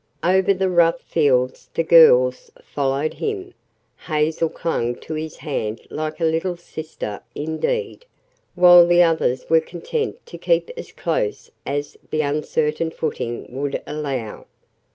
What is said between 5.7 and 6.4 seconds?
like a